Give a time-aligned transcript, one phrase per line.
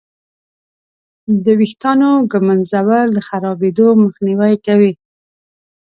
[1.43, 4.93] د ویښتانو ږمنځول د خرابېدو مخنیوی کوي.